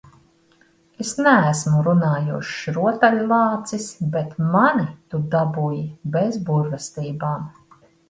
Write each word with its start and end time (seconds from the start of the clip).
Es 1.03 1.11
neesmu 1.27 1.81
runājošs 1.89 2.65
rotaļlācis, 2.79 3.87
bet 4.17 4.35
mani 4.57 4.89
tu 4.97 5.23
dabūji 5.39 5.87
bez 6.19 6.45
burvestībām. 6.53 7.51